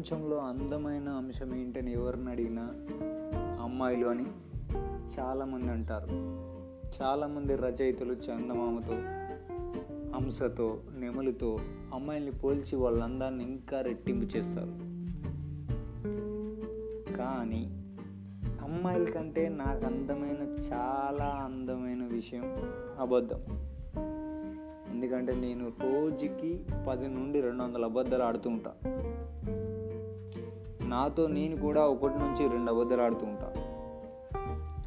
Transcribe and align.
ప్రపంచంలో 0.00 0.36
అందమైన 0.36 1.08
అంశం 1.08 1.54
ఏంటని 1.54 1.92
ఎవరిని 1.92 2.30
అడిగినా 2.30 2.62
అమ్మాయిలు 3.62 4.06
అని 4.06 4.24
చాలామంది 5.18 5.70
అంటారు. 5.70 6.06
చాలామంది 7.02 7.56
రచయితలు 7.56 8.12
చందమామతో 8.12 8.94
హంసతో 10.16 10.80
నెమలితో 10.98 11.58
అమ్మాయిల్ని 11.94 12.32
పోల్చి 12.32 12.76
వాళ్ళ 12.76 13.02
అందాన్ని 13.02 13.44
ఇంకా 13.44 13.80
రెట్టింపు 13.80 14.36
చేస్తారు. 14.36 14.72
కానీ 17.16 17.66
అమ్మాయిల 18.60 19.04
కంటే 19.04 19.48
నాకు 19.48 19.86
అందమైన 19.86 20.72
చాలా 20.72 21.24
అందమైన 21.24 22.04
విషయం 22.04 22.44
అబద్ధం. 23.00 23.40
ఎందుకంటే 24.90 25.34
నేను 25.34 25.68
రోజుకి 25.68 26.64
పది 26.88 27.08
నుండి 27.08 27.40
రెండు 27.40 27.62
వందల 27.62 27.84
అబద్ధాలు 27.84 28.22
ఆడుతూ 28.22 28.50
ఉంటాను 28.50 29.10
నాతో 30.90 31.26
నేను 31.26 31.56
కూడా 31.56 31.86
ఒకటి 31.86 32.14
నుంచి 32.14 32.48
రెండు 32.48 32.70
అబద్ధాలు 32.70 33.02
ఆడుతూ 33.02 33.26
ఉంటా. 33.26 33.52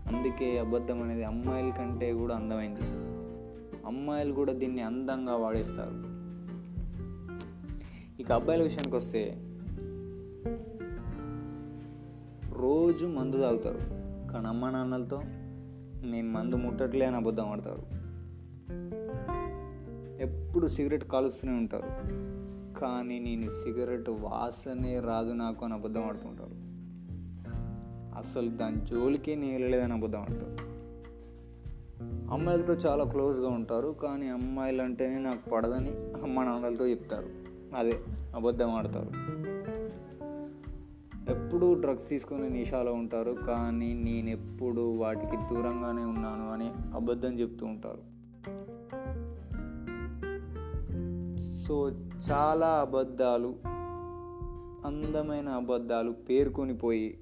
అందుకే 0.07 0.59
అబద్ధం 0.59 1.03
అనేది 1.03 1.23
అమ్మాయిల 1.23 1.69
కంటే 1.69 2.13
కూడా 2.13 2.35
అందమైంది. 2.35 2.81
అమ్మాయిలు 3.85 4.33
కూడా 4.33 4.53
దీన్ని 4.53 4.81
అందంగా 4.81 5.35
వాడేస్తారు. 5.35 6.13
ఇక 8.21 8.31
అబ్బాయిల 8.31 8.63
విషయానికి 8.63 8.95
వస్తే 8.95 9.37
రోజు 12.53 13.05
మందు 13.05 13.41
తాగుతారు. 13.41 13.77
కానీ 14.31 14.47
అమ్మ 14.47 14.69
నాన్నలతో 14.69 15.21
మేము 16.05 16.31
మందు 16.31 16.55
ముట్టట్లే 16.55 17.05
అని 17.05 17.15
అబద్ధం 17.15 17.51
ఆడతారు. 17.51 18.03
ఎప్పుడు 20.21 20.67
సిగరెట్ 20.67 21.03
కాలుస్తూనే 21.03 21.53
ఉంటారు. 21.53 22.23
కానీ 22.77 23.19
నేను 23.19 23.49
సిగరెట్ 23.49 24.09
వాసనే 24.09 24.99
రాదు 24.99 25.31
నాకు 25.31 25.65
అని 25.65 25.73
అబద్ధం 25.73 26.03
ఆడుతుంటారు 26.03 26.73
అసలు 28.17 28.49
దాని 28.49 28.85
జోలికే 28.85 29.35
నేలలేదని 29.35 29.93
అబద్ధం 29.93 30.21
ఆడతారు 30.21 30.73
అమ్మాయిలతో 32.33 32.73
చాలా 32.73 33.03
క్లోజ్గా 33.03 33.49
ఉంటారు 33.49 33.95
కానీ 34.03 34.27
అమ్మాయిలు 34.27 34.81
అంటేనే 34.81 35.19
నాకు 35.19 35.49
పడదని 35.49 35.91
అమ్మ 36.23 36.43
నాన్నలతో 36.43 36.87
చెప్తారు. 36.87 37.27
అదే 37.77 37.99
అబద్ధం 38.35 38.69
ఆడతారు. 38.69 39.09
ఎప్పుడూ 41.31 41.73
డ్రగ్స్ 41.73 42.09
తీసుకొని 42.09 42.49
నిషాలో 42.49 42.93
ఉంటారు 42.93 43.31
కానీ 43.31 43.93
నేను 43.93 44.29
ఎప్పుడు 44.29 44.81
వాటికి 44.81 45.35
దూరంగానే 45.35 46.03
ఉన్నాను 46.03 46.51
అని 46.51 46.71
అబద్ధం 46.95 47.39
చెప్తూ 47.39 47.65
ఉంటారు. 47.65 48.13
సో 51.67 51.91
చాలా 52.31 52.67
అబద్ధాలు 52.67 53.55
అందమైన 54.85 55.49
అబద్ధాలు 55.49 56.11
పేర్కొనిపోయి 56.11 57.17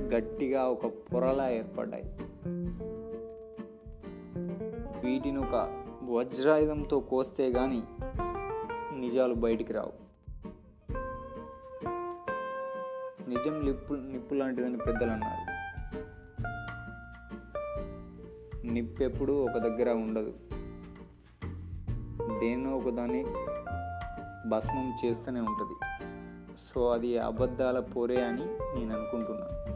గట్టిగా 0.00 0.68
ఒక 0.68 0.86
పొరలా 0.86 1.50
ఏర్పడ్డాయి. 1.50 2.04
వీటిని 5.06 5.38
ఒక 5.38 5.84
వజ్రాయుధంతో 6.02 7.00
కోస్తే 7.00 7.52
కానీ 7.52 7.82
నిజాలు 8.96 9.34
బయటికి 9.34 9.72
రావు. 9.72 9.92
నిజం 13.30 13.64
నిప్పు 13.64 13.94
నిప్పు 13.94 14.34
లాంటిదని 14.34 14.78
పెద్దలు 14.78 15.10
అన్నారు 15.10 15.56
నిప్పు 18.66 19.02
ఎప్పుడు 19.02 19.32
ఒక 19.32 19.58
దగ్గర 19.58 19.90
ఉండదు. 19.90 20.34
దేన్నో 22.40 22.70
ఒకదాన్ని 22.70 23.26
భస్మం 24.48 24.96
చేస్తూనే 25.04 25.40
ఉంటుంది. 25.40 25.74
సో 26.58 26.90
అది 26.90 27.18
అబద్ధాల 27.18 27.80
పొరే 27.80 28.22
అని 28.24 28.44
నేను 28.78 28.94
అనుకుంటున్నాను. 28.94 29.75